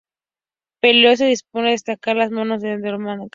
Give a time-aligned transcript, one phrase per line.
[0.81, 3.27] Peleo se dispone a desatar las manos de Andrómaca.